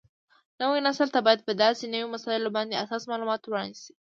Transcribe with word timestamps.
نوي 0.61 0.79
نسل 0.87 1.07
ته 1.15 1.19
باید 1.25 1.45
په 1.47 1.53
داسې 1.63 1.83
نوو 1.93 2.11
مسایلو 2.15 2.55
باندې 2.57 2.79
اساسي 2.83 3.05
معلومات 3.11 3.41
وړاندې 3.45 3.77
شي 3.83 3.93